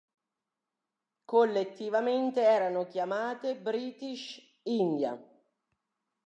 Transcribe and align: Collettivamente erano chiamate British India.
Collettivamente 1.25 2.41
erano 2.41 2.87
chiamate 2.87 3.55
British 3.55 4.41
India. 4.63 5.15